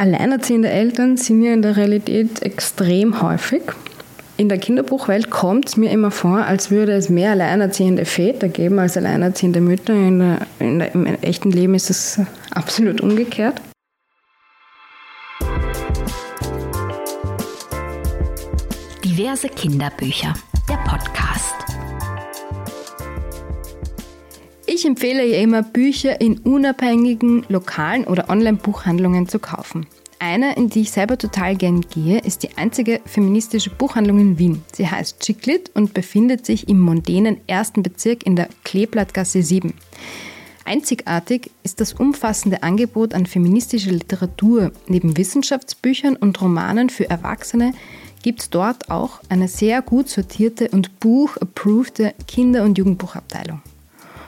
[0.00, 3.60] Alleinerziehende Eltern sind ja in der Realität extrem häufig.
[4.38, 8.78] In der Kinderbuchwelt kommt es mir immer vor, als würde es mehr alleinerziehende Väter geben
[8.78, 9.92] als alleinerziehende Mütter.
[9.92, 12.18] In der, in der, Im echten Leben ist es
[12.50, 13.60] absolut umgekehrt.
[19.04, 20.32] Diverse Kinderbücher,
[24.72, 29.88] Ich empfehle ja immer, Bücher in unabhängigen lokalen oder Online-Buchhandlungen zu kaufen.
[30.20, 34.62] Eine, in die ich selber total gern gehe, ist die einzige feministische Buchhandlung in Wien.
[34.72, 39.74] Sie heißt Chiclit und befindet sich im mondänen ersten Bezirk in der Kleeblattgasse 7.
[40.64, 44.70] Einzigartig ist das umfassende Angebot an feministischer Literatur.
[44.86, 47.72] Neben Wissenschaftsbüchern und Romanen für Erwachsene
[48.22, 53.62] gibt es dort auch eine sehr gut sortierte und buch-approvede Kinder- und Jugendbuchabteilung.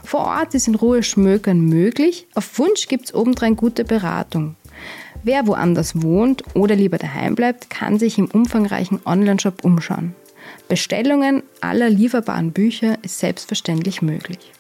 [0.05, 2.27] Vor Ort ist in Ruhe Schmökern möglich.
[2.34, 4.56] Auf Wunsch gibt es obendrein gute Beratung.
[5.23, 10.15] Wer woanders wohnt oder lieber daheim bleibt, kann sich im umfangreichen Onlineshop umschauen.
[10.68, 14.52] Bestellungen aller lieferbaren Bücher ist selbstverständlich möglich.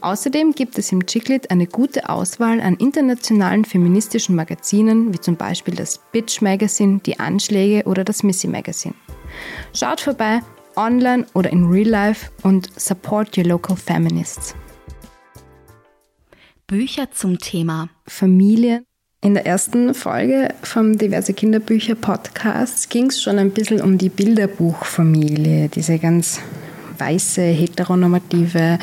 [0.00, 5.74] Außerdem gibt es im Chiclet eine gute Auswahl an internationalen feministischen Magazinen, wie zum Beispiel
[5.74, 8.94] das Bitch Magazine, die Anschläge oder das Missy Magazine.
[9.72, 10.40] Schaut vorbei
[10.76, 14.54] online oder in Real Life und support your local feminists.
[16.68, 18.84] Bücher zum Thema Familie.
[19.22, 24.10] In der ersten Folge vom Diverse Kinderbücher Podcast ging es schon ein bisschen um die
[24.10, 26.40] Bilderbuchfamilie, diese ganz
[26.98, 28.78] weiße, heteronormative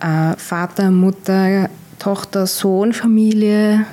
[0.00, 3.84] äh, Vater, Mutter, Tochter, Sohn Familie,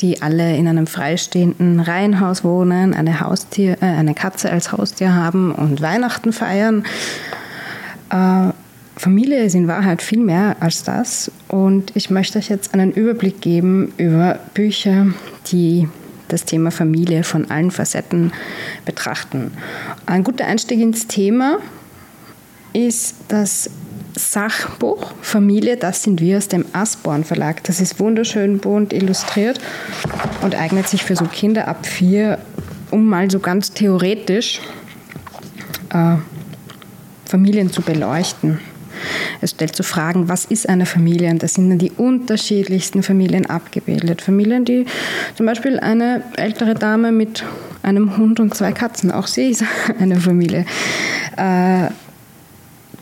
[0.00, 5.54] die alle in einem freistehenden Reihenhaus wohnen, eine, Haustier, äh, eine Katze als Haustier haben
[5.54, 6.84] und Weihnachten feiern.
[8.08, 8.48] Äh,
[9.04, 13.42] Familie ist in Wahrheit viel mehr als das und ich möchte euch jetzt einen Überblick
[13.42, 15.08] geben über Bücher,
[15.48, 15.90] die
[16.28, 18.32] das Thema Familie von allen Facetten
[18.86, 19.52] betrachten.
[20.06, 21.58] Ein guter Einstieg ins Thema
[22.72, 23.68] ist das
[24.16, 27.62] Sachbuch Familie, das sind wir aus dem Asborn Verlag.
[27.64, 29.60] Das ist wunderschön bunt illustriert
[30.40, 32.38] und eignet sich für so Kinder ab vier,
[32.90, 34.62] um mal so ganz theoretisch
[35.90, 36.16] äh,
[37.26, 38.60] Familien zu beleuchten.
[39.40, 41.30] Es stellt zu so Fragen, was ist eine Familie?
[41.30, 44.22] Und da sind dann die unterschiedlichsten Familien abgebildet.
[44.22, 44.86] Familien, die
[45.36, 47.44] zum Beispiel eine ältere Dame mit
[47.82, 49.64] einem Hund und zwei Katzen, auch sie ist
[49.98, 50.64] eine Familie.
[51.36, 51.88] Äh,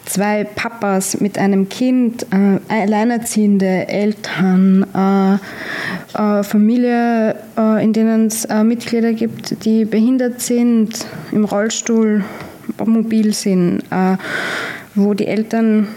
[0.05, 5.35] zwei Papas mit einem Kind, äh, alleinerziehende Eltern, äh,
[6.19, 12.25] äh, Familie, äh, in denen es äh, Mitglieder gibt, die behindert sind, im Rollstuhl,
[12.85, 14.17] mobil sind, äh,
[14.95, 15.89] wo die Eltern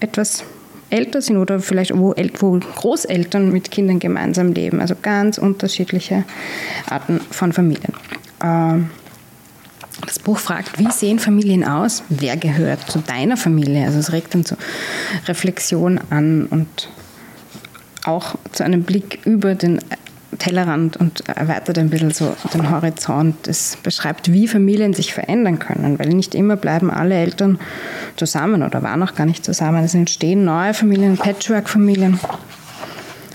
[0.00, 0.44] etwas
[0.90, 4.80] älter sind oder vielleicht wo, wo Großeltern mit Kindern gemeinsam leben.
[4.80, 6.24] Also ganz unterschiedliche
[6.88, 7.92] Arten von Familien.
[8.42, 8.90] Ähm,
[10.04, 12.02] das Buch fragt, wie sehen Familien aus?
[12.08, 13.86] Wer gehört zu deiner Familie?
[13.86, 14.58] Also es regt dann zur
[15.26, 16.88] Reflexion an und
[18.04, 19.80] auch zu einem Blick über den
[20.38, 23.46] Tellerrand und erweitert ein bisschen so den Horizont.
[23.48, 27.58] Es beschreibt, wie Familien sich verändern können, weil nicht immer bleiben alle Eltern
[28.16, 29.84] zusammen oder waren auch gar nicht zusammen.
[29.84, 32.18] Es entstehen neue Familien, Patchwork-Familien.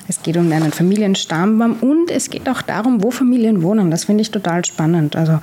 [0.08, 3.92] Es geht um einen Familienstammbaum und es geht auch darum, wo Familien wohnen.
[3.92, 5.16] Das finde ich total spannend.
[5.16, 5.40] Also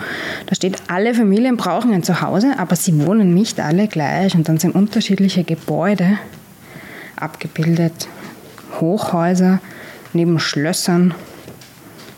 [0.47, 4.34] da steht, alle Familien brauchen ein Zuhause, aber sie wohnen nicht alle gleich.
[4.34, 6.19] Und dann sind unterschiedliche Gebäude
[7.15, 8.09] abgebildet.
[8.81, 9.61] Hochhäuser
[10.12, 11.15] neben Schlössern,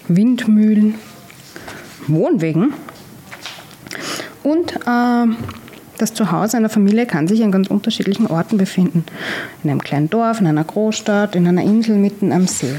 [0.08, 0.94] Windmühlen,
[2.06, 2.72] Wohnwegen
[4.42, 5.34] und äh,
[5.98, 9.04] das Zuhause einer Familie kann sich an ganz unterschiedlichen Orten befinden.
[9.64, 12.76] In einem kleinen Dorf, in einer Großstadt, in einer Insel mitten am See.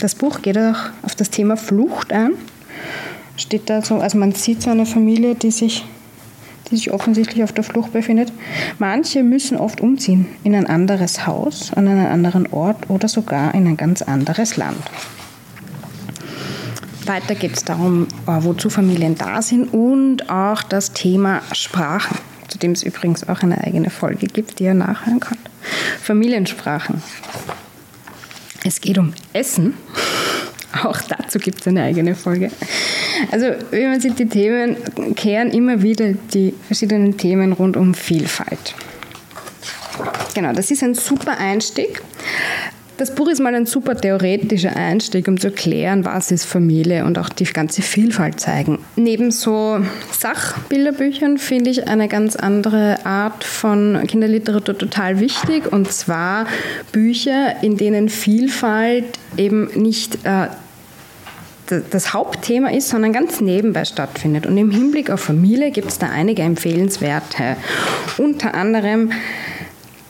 [0.00, 2.32] Das Buch geht auch auf das Thema Flucht ein.
[3.36, 5.84] Steht da so, also man sieht so eine Familie, die sich,
[6.70, 8.32] die sich offensichtlich auf der Flucht befindet.
[8.78, 13.66] Manche müssen oft umziehen in ein anderes Haus, an einen anderen Ort oder sogar in
[13.66, 14.78] ein ganz anderes Land.
[17.06, 22.18] Weiter geht es darum, äh, wozu Familien da sind und auch das Thema Sprachen,
[22.48, 25.40] zu dem es übrigens auch eine eigene Folge gibt, die ihr nachhören könnt.
[26.02, 27.02] Familiensprachen.
[28.64, 29.74] Es geht um Essen.
[30.84, 32.50] Auch dazu gibt es eine eigene Folge.
[33.30, 34.76] Also, wie man sieht, die Themen
[35.14, 38.74] kehren immer wieder die verschiedenen Themen rund um Vielfalt.
[40.34, 42.02] Genau, das ist ein super Einstieg.
[43.02, 47.18] Das Buch ist mal ein super theoretischer Einstieg, um zu erklären, was ist Familie und
[47.18, 48.78] auch die ganze Vielfalt zeigen.
[48.94, 49.80] Neben so
[50.12, 56.46] Sachbilderbüchern finde ich eine ganz andere Art von Kinderliteratur total wichtig und zwar
[56.92, 59.06] Bücher, in denen Vielfalt
[59.36, 60.46] eben nicht äh,
[61.66, 64.46] das Hauptthema ist, sondern ganz nebenbei stattfindet.
[64.46, 67.56] Und im Hinblick auf Familie gibt es da einige empfehlenswerte.
[68.18, 69.10] Unter anderem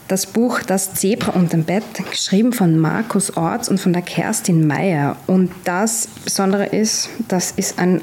[0.09, 5.17] das Buch Das Zebra unterm Bett, geschrieben von Markus Orts und von der Kerstin Meyer.
[5.27, 8.01] Und das Besondere ist, das ist ein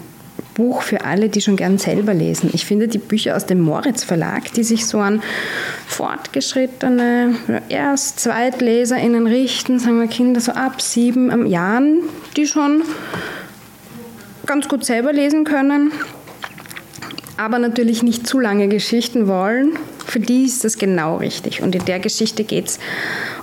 [0.59, 2.49] Buch für alle, die schon gern selber lesen.
[2.51, 5.21] Ich finde die Bücher aus dem Moritz Verlag, die sich so an
[5.87, 7.35] fortgeschrittene
[7.69, 12.01] Erst-, ZweitleserInnen richten, sagen wir Kinder so ab sieben Jahren,
[12.35, 12.81] die schon
[14.45, 15.93] ganz gut selber lesen können,
[17.39, 19.79] aber natürlich nicht zu lange Geschichten wollen.
[20.05, 21.61] Für die ist das genau richtig.
[21.61, 22.79] Und in der Geschichte geht es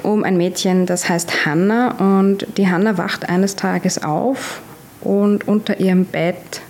[0.03, 1.93] um ein Mädchen, das heißt Hanna.
[1.93, 4.61] Und die Hanna wacht eines Tages auf
[5.01, 6.61] und unter ihrem Bett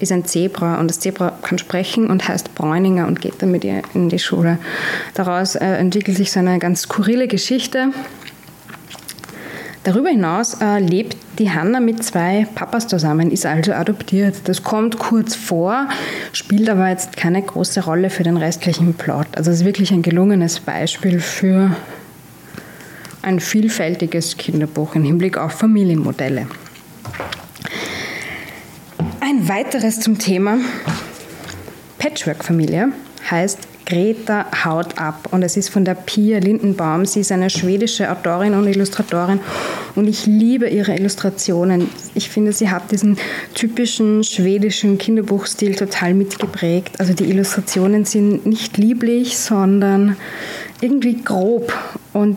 [0.00, 3.62] ist ein Zebra und das Zebra kann sprechen und heißt Bräuninger und geht dann mit
[3.62, 4.58] ihr in die Schule.
[5.14, 7.92] Daraus äh, entwickelt sich so eine ganz skurrile Geschichte.
[9.84, 14.36] Darüber hinaus äh, lebt die Hanna mit zwei Papas zusammen, ist also adoptiert.
[14.44, 15.88] Das kommt kurz vor,
[16.32, 19.26] spielt aber jetzt keine große Rolle für den restlichen Plot.
[19.36, 21.76] Also es ist wirklich ein gelungenes Beispiel für
[23.22, 26.46] ein vielfältiges Kinderbuch im Hinblick auf Familienmodelle.
[29.20, 30.58] Ein weiteres zum Thema
[31.98, 32.92] Patchwork-Familie
[33.30, 37.06] heißt Greta haut ab und es ist von der Pia Lindenbaum.
[37.06, 39.40] Sie ist eine schwedische Autorin und Illustratorin
[39.94, 41.88] und ich liebe ihre Illustrationen.
[42.14, 43.16] Ich finde, sie hat diesen
[43.54, 47.00] typischen schwedischen Kinderbuchstil total mitgeprägt.
[47.00, 50.16] Also die Illustrationen sind nicht lieblich, sondern
[50.82, 51.72] irgendwie grob
[52.12, 52.36] und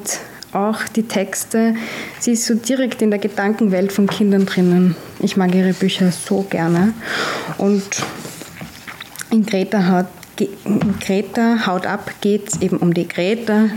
[0.53, 1.75] auch die Texte,
[2.19, 4.95] sie ist so direkt in der Gedankenwelt von Kindern drinnen.
[5.19, 6.93] Ich mag ihre Bücher so gerne.
[7.57, 7.83] Und
[9.31, 10.07] in Greta, hat,
[10.99, 13.69] Greta Haut ab geht es eben um die Greta,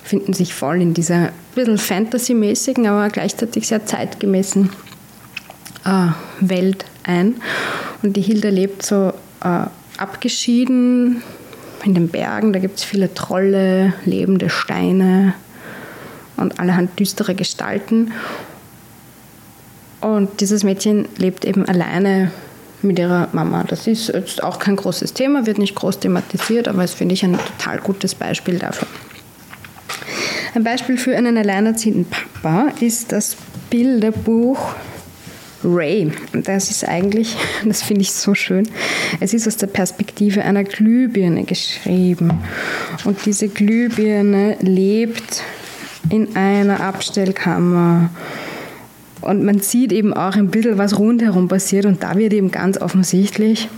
[0.06, 4.70] finden sich voll in dieser bisschen Fantasy-mäßigen, aber gleichzeitig sehr zeitgemäßen
[5.84, 6.08] äh,
[6.40, 7.36] Welt ein.
[8.02, 9.66] Und die Hilda lebt so äh,
[9.98, 11.22] abgeschieden
[11.84, 15.34] in den Bergen, da gibt es viele Trolle, lebende Steine
[16.36, 18.12] und allerhand düstere Gestalten.
[20.00, 22.30] Und dieses Mädchen lebt eben alleine
[22.82, 23.64] mit ihrer Mama.
[23.64, 27.24] Das ist jetzt auch kein großes Thema, wird nicht groß thematisiert, aber es finde ich
[27.24, 28.86] ein total gutes Beispiel dafür.
[30.56, 33.36] Ein Beispiel für einen alleinerziehenden Papa ist das
[33.68, 34.74] Bilderbuch
[35.62, 36.10] Ray.
[36.32, 37.36] Das ist eigentlich,
[37.66, 38.66] das finde ich so schön,
[39.20, 42.40] es ist aus der Perspektive einer Glühbirne geschrieben.
[43.04, 45.42] Und diese Glühbirne lebt
[46.08, 48.08] in einer Abstellkammer.
[49.20, 51.84] Und man sieht eben auch ein bisschen, was rundherum passiert.
[51.84, 53.68] Und da wird eben ganz offensichtlich,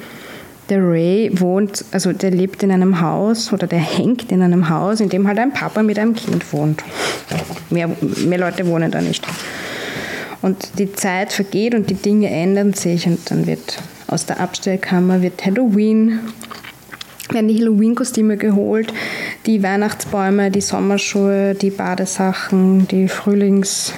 [0.69, 5.01] der Ray wohnt, also der lebt in einem Haus oder der hängt in einem Haus,
[5.01, 6.83] in dem halt ein Papa mit einem Kind wohnt.
[7.71, 7.89] Mehr,
[8.27, 9.27] mehr Leute wohnen da nicht.
[10.43, 15.21] Und die Zeit vergeht und die Dinge ändern sich und dann wird aus der Abstellkammer
[15.21, 16.21] wird Halloween,
[17.31, 18.93] werden die Halloween-Kostüme geholt,
[19.47, 23.93] die Weihnachtsbäume, die Sommerschuhe, die Badesachen, die Frühlings-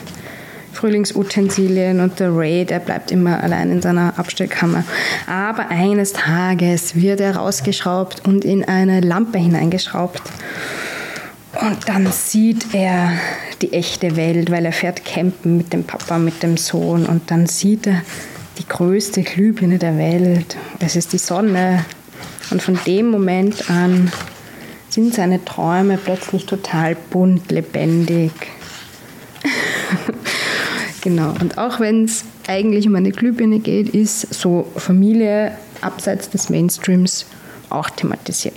[0.80, 4.82] Frühlingsutensilien und der Ray, der bleibt immer allein in seiner Abstellkammer.
[5.26, 10.22] Aber eines Tages wird er rausgeschraubt und in eine Lampe hineingeschraubt.
[11.60, 13.12] Und dann sieht er
[13.60, 17.46] die echte Welt, weil er fährt campen mit dem Papa, mit dem Sohn und dann
[17.46, 18.00] sieht er
[18.58, 20.56] die größte Glühbirne der Welt.
[20.78, 21.84] Es ist die Sonne.
[22.50, 24.10] Und von dem Moment an
[24.88, 28.32] sind seine Träume plötzlich total bunt, lebendig.
[31.00, 31.34] Genau.
[31.40, 37.26] Und auch wenn es eigentlich um eine Glühbirne geht, ist so Familie abseits des Mainstreams
[37.68, 38.54] auch thematisiert.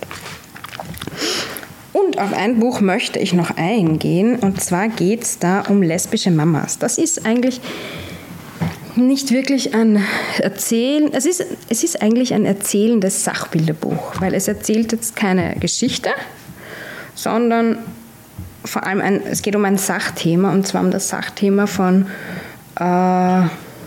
[1.92, 6.30] Und auf ein Buch möchte ich noch eingehen, und zwar geht es da um lesbische
[6.30, 6.78] Mamas.
[6.78, 7.60] Das ist eigentlich
[8.96, 10.04] nicht wirklich ein
[10.38, 16.10] Erzählen, es ist, es ist eigentlich ein erzählendes Sachbilderbuch, weil es erzählt jetzt keine Geschichte,
[17.14, 17.78] sondern
[18.64, 22.06] vor allem ein, es geht um ein Sachthema, und zwar um das Sachthema von
[22.80, 23.42] äh,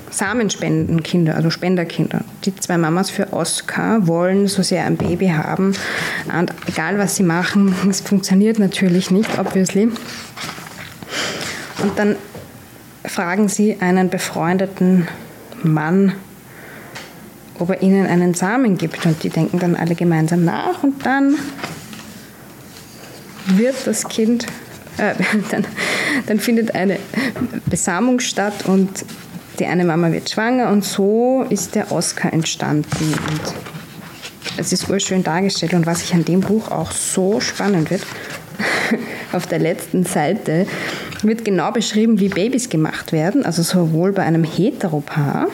[0.10, 2.22] Samenspendenkinder, also Spenderkinder.
[2.46, 5.74] Die zwei Mamas für Oscar wollen so sehr ein Baby haben.
[6.38, 9.92] Und egal was sie machen, es funktioniert natürlich nicht, obviously.
[11.84, 12.16] Und dann
[13.06, 15.08] fragen sie einen befreundeten
[15.64, 16.14] Mann,
[17.60, 19.06] ob er ihnen einen Samen gibt.
[19.06, 21.36] Und die denken dann alle gemeinsam nach und dann
[23.48, 24.46] wird das Kind,
[24.98, 25.14] äh,
[25.52, 25.66] dann,
[26.26, 27.00] dann findet eine
[27.66, 29.06] Besamung statt und
[29.60, 33.14] die eine Mama wird schwanger und so ist der Oscar entstanden.
[33.14, 33.56] Und
[34.58, 35.74] es ist urschön dargestellt.
[35.74, 38.04] Und was ich an dem Buch auch so spannend wird,
[39.32, 40.68] auf der letzten Seite
[41.24, 45.48] wird genau beschrieben, wie Babys gemacht werden, also sowohl bei einem Heteropaar,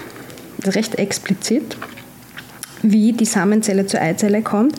[0.66, 1.78] recht explizit,
[2.82, 4.76] wie die Samenzelle zur Eizelle kommt,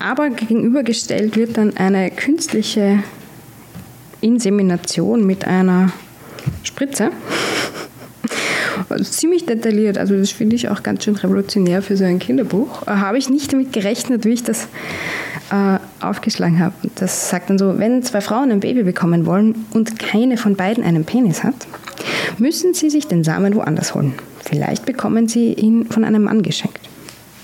[0.00, 3.02] aber gegenübergestellt wird dann eine künstliche
[4.26, 5.92] Insemination mit einer
[6.62, 7.10] Spritze
[9.02, 9.98] ziemlich detailliert.
[9.98, 12.86] Also das finde ich auch ganz schön revolutionär für so ein Kinderbuch.
[12.86, 14.68] Habe ich nicht damit gerechnet, wie ich das
[15.50, 16.74] äh, aufgeschlagen habe.
[16.96, 20.84] Das sagt dann so, wenn zwei Frauen ein Baby bekommen wollen und keine von beiden
[20.84, 21.54] einen Penis hat,
[22.38, 24.14] müssen sie sich den Samen woanders holen.
[24.44, 26.85] Vielleicht bekommen sie ihn von einem Mann geschenkt.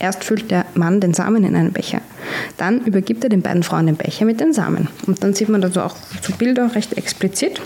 [0.03, 2.01] Erst füllt der Mann den Samen in einen Becher.
[2.57, 4.89] Dann übergibt er den beiden Frauen den Becher mit den Samen.
[5.07, 7.61] Und dann sieht man also auch so Bilder recht explizit.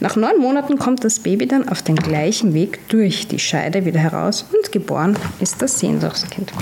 [0.00, 4.00] Nach neun Monaten kommt das Baby dann auf den gleichen Weg durch die Scheide wieder
[4.00, 6.52] heraus und geboren ist das Sehnsuchtskind.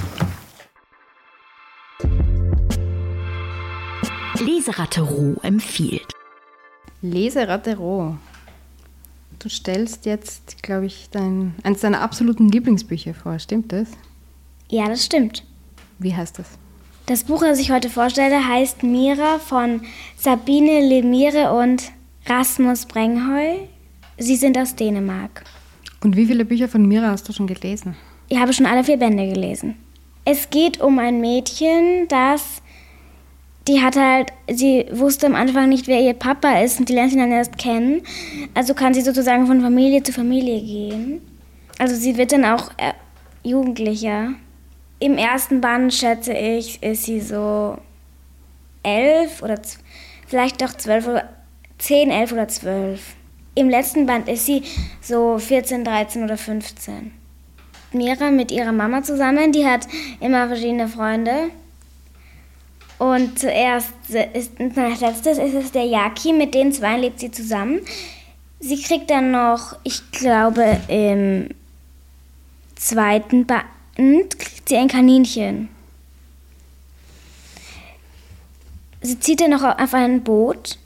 [4.39, 6.07] Leseratte Roh empfiehlt.
[7.01, 8.17] Leseratte Roh.
[9.39, 13.89] Du stellst jetzt, glaube ich, dein, eines deiner absoluten Lieblingsbücher vor, stimmt das?
[14.73, 15.45] Ja, das stimmt.
[15.99, 16.47] Wie heißt das?
[17.05, 19.83] Das Buch, das ich heute vorstelle, heißt Mira von
[20.17, 21.93] Sabine Lemire und
[22.25, 23.67] Rasmus Brengheu.
[24.17, 25.45] Sie sind aus Dänemark.
[26.03, 27.97] Und wie viele Bücher von Mira hast du schon gelesen?
[28.31, 29.77] Ich habe schon alle vier Bände gelesen.
[30.25, 32.63] Es geht um ein Mädchen, das
[33.69, 37.13] die hat halt, sie wusste am Anfang nicht, wer ihr Papa ist und die lernt
[37.13, 38.01] ihn dann erst kennen.
[38.55, 41.21] Also kann sie sozusagen von Familie zu Familie gehen.
[41.79, 42.95] Also sie wird dann auch äh,
[43.45, 44.33] Jugendlicher.
[45.03, 47.77] Im ersten Band, schätze ich, ist sie so
[48.85, 49.61] elf oder
[50.29, 51.29] vielleicht doch zwölf oder
[51.79, 53.01] 10, 11 oder 12.
[53.57, 54.63] Im letzten Band ist sie
[55.01, 57.11] so 14, 13 oder 15.
[57.91, 59.89] Mira mit ihrer Mama zusammen, die hat
[60.21, 61.51] immer verschiedene Freunde.
[62.99, 67.81] Und zuerst ist, als letztes ist es der Yaki, mit den zwei lebt sie zusammen.
[68.61, 71.49] Sie kriegt dann noch, ich glaube, im
[72.77, 73.65] zweiten Band
[73.97, 75.69] kriegt sie ein Kaninchen.
[79.01, 80.79] Sie zieht dann noch auf ein Boot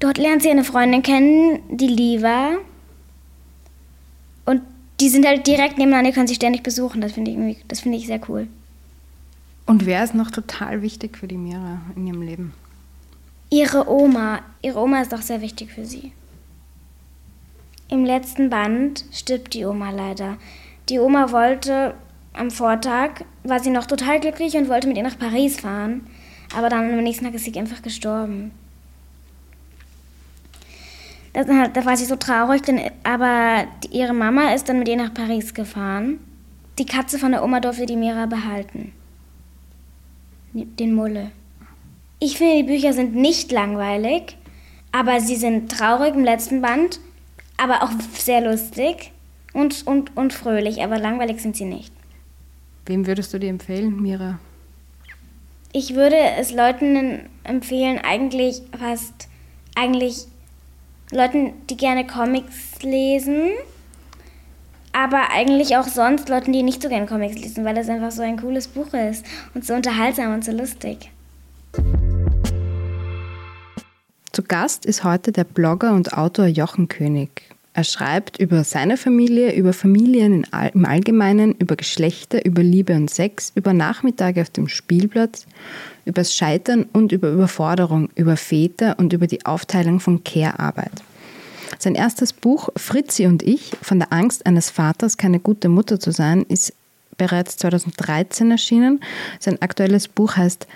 [0.00, 2.58] Dort lernt sie eine Freundin kennen, die Liva.
[4.44, 4.62] Und
[5.00, 7.00] die sind halt direkt nebeneinander, die können sich ständig besuchen.
[7.00, 8.46] Das finde ich, das find ich sehr cool.
[9.66, 12.54] Und wer ist noch total wichtig für die Mira in ihrem Leben?
[13.50, 14.40] Ihre Oma.
[14.62, 16.12] Ihre Oma ist auch sehr wichtig für sie.
[17.88, 20.36] Im letzten Band stirbt die Oma leider.
[20.88, 21.94] Die Oma wollte
[22.32, 26.06] am Vortag, war sie noch total glücklich und wollte mit ihr nach Paris fahren.
[26.56, 28.52] Aber dann am nächsten Tag ist sie einfach gestorben.
[31.34, 34.96] Das, da war sie so traurig, denn, aber die, ihre Mama ist dann mit ihr
[34.96, 36.20] nach Paris gefahren.
[36.78, 38.92] Die Katze von der Oma durfte die Mira behalten.
[40.52, 41.32] Den Mulle.
[42.18, 44.36] Ich finde, die Bücher sind nicht langweilig,
[44.90, 46.98] aber sie sind traurig im letzten Band,
[47.58, 49.12] aber auch sehr lustig
[49.58, 51.92] und, und, und fröhlich, aber langweilig sind sie nicht.
[52.86, 54.38] Wem würdest du dir empfehlen, Mira?
[55.72, 59.28] Ich würde es Leuten empfehlen, eigentlich fast,
[59.74, 60.26] eigentlich
[61.10, 63.50] Leuten, die gerne Comics lesen,
[64.92, 68.22] aber eigentlich auch sonst Leuten, die nicht so gerne Comics lesen, weil es einfach so
[68.22, 71.10] ein cooles Buch ist und so unterhaltsam und so lustig.
[74.32, 77.57] Zu Gast ist heute der Blogger und Autor Jochen König.
[77.74, 80.44] Er schreibt über seine Familie, über Familien
[80.74, 85.46] im Allgemeinen, über Geschlechter, über Liebe und Sex, über Nachmittage auf dem Spielplatz,
[86.04, 91.02] über das Scheitern und über Überforderung, über Väter und über die Aufteilung von Care-Arbeit.
[91.78, 96.10] Sein erstes Buch Fritzi und ich, von der Angst eines Vaters keine gute Mutter zu
[96.10, 96.72] sein, ist
[97.16, 99.00] bereits 2013 erschienen.
[99.38, 100.66] Sein aktuelles Buch heißt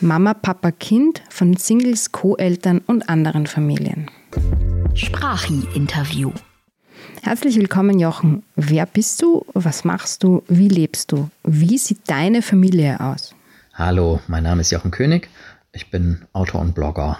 [0.00, 4.10] Mama, Papa, Kind von Singles, Co-Eltern und anderen Familien.
[4.94, 6.32] Sprachi-Interview.
[7.22, 8.42] Herzlich willkommen, Jochen.
[8.56, 9.44] Wer bist du?
[9.54, 10.42] Was machst du?
[10.48, 11.30] Wie lebst du?
[11.44, 13.34] Wie sieht deine Familie aus?
[13.74, 15.28] Hallo, mein Name ist Jochen König.
[15.72, 17.18] Ich bin Autor und Blogger.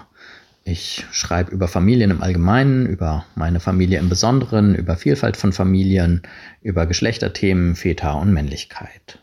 [0.65, 6.23] Ich schreibe über Familien im Allgemeinen, über meine Familie im Besonderen, über Vielfalt von Familien,
[6.63, 9.21] über Geschlechterthemen, Väter und Männlichkeit.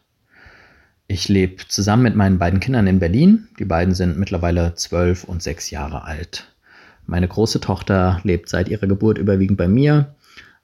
[1.08, 3.48] Ich lebe zusammen mit meinen beiden Kindern in Berlin.
[3.60, 6.48] Die beiden sind mittlerweile zwölf und sechs Jahre alt.
[7.08, 10.16] Meine große Tochter lebt seit ihrer Geburt überwiegend bei mir.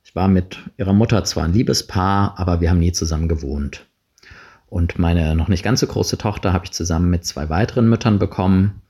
[0.03, 3.85] Ich war mit ihrer Mutter zwar ein Liebespaar, aber wir haben nie zusammen gewohnt.
[4.67, 8.19] Und meine noch nicht ganz so große Tochter habe ich zusammen mit zwei weiteren Müttern
[8.19, 8.81] bekommen.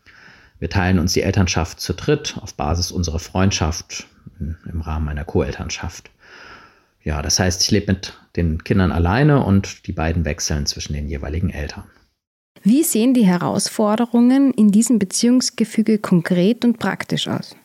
[0.57, 4.07] Wir teilen uns die Elternschaft zu dritt auf Basis unserer Freundschaft
[4.39, 6.09] im Rahmen einer Co-Elternschaft.
[7.03, 11.07] Ja, das heißt, ich lebe mit den Kindern alleine und die beiden wechseln zwischen den
[11.07, 11.83] jeweiligen Eltern.
[12.65, 17.57] Wie sehen die Herausforderungen in diesem Beziehungsgefüge konkret und praktisch aus?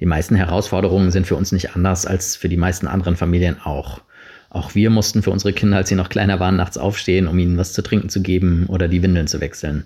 [0.00, 4.00] Die meisten Herausforderungen sind für uns nicht anders als für die meisten anderen Familien auch.
[4.48, 7.58] Auch wir mussten für unsere Kinder, als sie noch kleiner waren, nachts aufstehen, um ihnen
[7.58, 9.84] was zu trinken zu geben oder die Windeln zu wechseln.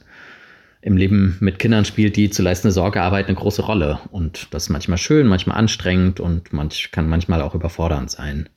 [0.83, 3.99] Im Leben mit Kindern spielt die zu leistende Sorgearbeit eine große Rolle.
[4.13, 8.49] Und das ist manchmal schön, manchmal anstrengend und manch, kann manchmal auch überfordernd sein.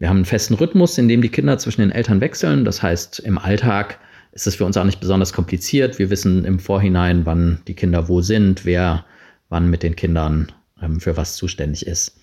[0.00, 2.64] Wir haben einen festen Rhythmus, in dem die Kinder zwischen den Eltern wechseln.
[2.64, 4.00] Das heißt, im Alltag
[4.32, 5.98] ist es für uns auch nicht besonders kompliziert.
[5.98, 9.04] Wir wissen im Vorhinein, wann die Kinder wo sind, wer
[9.48, 12.18] wann mit den Kindern ähm, für was zuständig ist.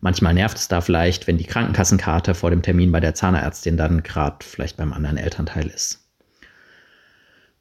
[0.00, 4.02] Manchmal nervt es da vielleicht, wenn die Krankenkassenkarte vor dem Termin bei der Zahnärztin dann
[4.02, 6.04] gerade vielleicht beim anderen Elternteil ist.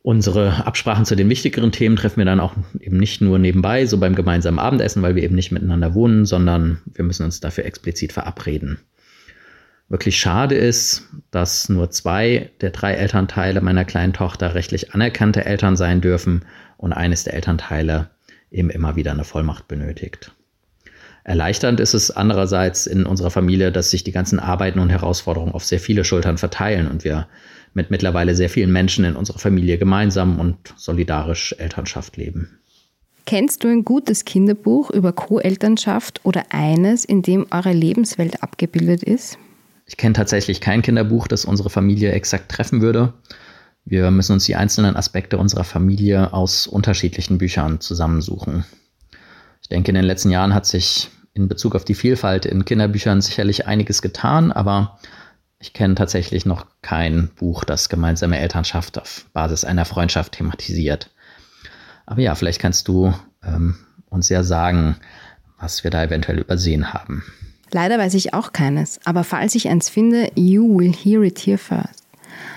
[0.04, 3.98] Unsere Absprachen zu den wichtigeren Themen treffen wir dann auch eben nicht nur nebenbei, so
[3.98, 8.14] beim gemeinsamen Abendessen, weil wir eben nicht miteinander wohnen, sondern wir müssen uns dafür explizit
[8.14, 8.80] verabreden.
[9.90, 15.78] Wirklich schade ist, dass nur zwei der drei Elternteile meiner kleinen Tochter rechtlich anerkannte Eltern
[15.78, 16.44] sein dürfen
[16.76, 18.10] und eines der Elternteile
[18.52, 20.34] eben immer wieder eine Vollmacht benötigt.
[21.24, 25.66] Erleichternd ist es andererseits in unserer Familie, dass sich die ganzen Arbeiten und Herausforderungen auf
[25.66, 27.28] sehr viele Schultern verteilen und wir
[27.74, 32.60] mit mittlerweile sehr vielen Menschen in unserer Familie gemeinsam und solidarisch Elternschaft leben.
[33.26, 39.38] Kennst du ein gutes Kinderbuch über Co-Elternschaft oder eines, in dem eure Lebenswelt abgebildet ist?
[39.88, 43.14] Ich kenne tatsächlich kein Kinderbuch, das unsere Familie exakt treffen würde.
[43.86, 48.66] Wir müssen uns die einzelnen Aspekte unserer Familie aus unterschiedlichen Büchern zusammensuchen.
[49.62, 53.22] Ich denke, in den letzten Jahren hat sich in Bezug auf die Vielfalt in Kinderbüchern
[53.22, 55.00] sicherlich einiges getan, aber
[55.60, 61.10] ich kenne tatsächlich noch kein Buch, das gemeinsame Elternschaft auf Basis einer Freundschaft thematisiert.
[62.06, 63.78] Aber ja, vielleicht kannst du ähm,
[64.10, 64.98] uns ja sagen,
[65.60, 67.24] was wir da eventuell übersehen haben.
[67.72, 71.58] Leider weiß ich auch keines, aber falls ich eins finde, you will hear it here
[71.58, 72.04] first.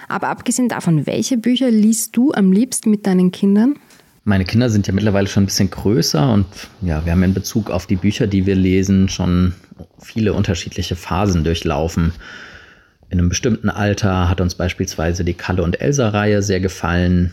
[0.09, 3.77] Aber abgesehen davon, welche Bücher liest du am liebsten mit deinen Kindern?
[4.25, 6.47] Meine Kinder sind ja mittlerweile schon ein bisschen größer und
[6.83, 9.55] ja, wir haben in Bezug auf die Bücher, die wir lesen, schon
[9.99, 12.13] viele unterschiedliche Phasen durchlaufen.
[13.09, 17.33] In einem bestimmten Alter hat uns beispielsweise die Kalle und Elsa-Reihe sehr gefallen.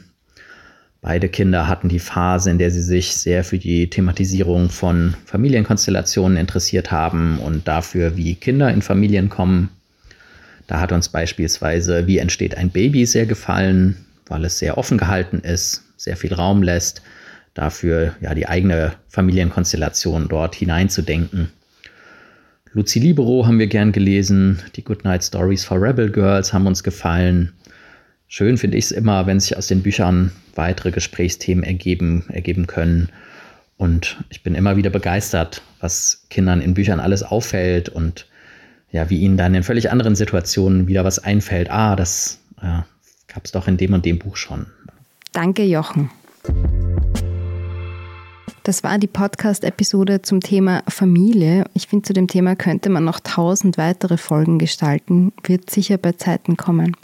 [1.07, 6.37] Beide Kinder hatten die Phase, in der sie sich sehr für die Thematisierung von Familienkonstellationen
[6.37, 9.69] interessiert haben und dafür, wie Kinder in Familien kommen.
[10.67, 15.39] Da hat uns beispielsweise Wie entsteht ein Baby sehr gefallen, weil es sehr offen gehalten
[15.39, 17.01] ist, sehr viel Raum lässt,
[17.53, 21.53] dafür ja die eigene Familienkonstellation dort hineinzudenken.
[22.73, 27.53] Lucy Libero haben wir gern gelesen, die Goodnight Stories for Rebel Girls haben uns gefallen.
[28.27, 33.09] Schön finde ich es immer, wenn sich aus den Büchern weitere Gesprächsthemen ergeben, ergeben können.
[33.77, 38.27] Und ich bin immer wieder begeistert, was Kindern in Büchern alles auffällt und
[38.91, 41.69] ja, wie ihnen dann in völlig anderen Situationen wieder was einfällt.
[41.69, 42.81] Ah, das äh,
[43.27, 44.65] gab es doch in dem und dem Buch schon.
[45.33, 46.09] Danke, Jochen.
[48.63, 51.65] Das war die Podcast-Episode zum Thema Familie.
[51.73, 55.31] Ich finde, zu dem Thema könnte man noch tausend weitere Folgen gestalten.
[55.43, 56.97] Wird sicher bei Zeiten kommen.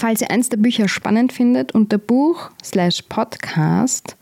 [0.00, 4.16] Falls ihr eins der Bücher spannend findet, unter Buch slash Podcast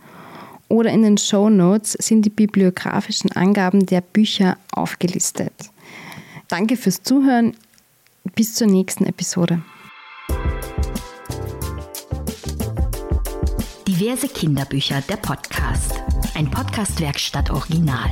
[0.67, 5.53] oder in den Show Notes sind die bibliografischen Angaben der Bücher aufgelistet.
[6.49, 7.55] Danke fürs Zuhören.
[8.35, 9.63] Bis zur nächsten Episode.
[13.87, 15.93] Diverse Kinderbücher, der Podcast.
[16.35, 18.11] Ein Podcast-Werkstatt Original.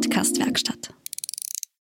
[0.00, 0.79] Podcast-Werkstatt.